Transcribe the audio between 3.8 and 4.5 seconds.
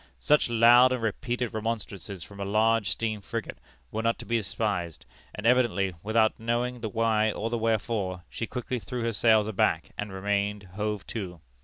were not to be